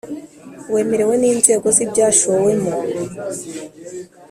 [0.73, 2.71] Wemewe n inzego z ibyashowemo